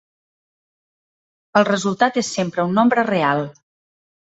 El 1.61 1.67
resultat 1.69 2.19
és 2.23 2.33
sempre 2.39 2.67
un 2.73 2.77
nombre 2.81 3.07
real. 3.13 3.47